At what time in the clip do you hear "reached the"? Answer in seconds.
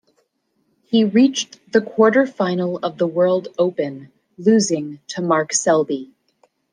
1.03-1.79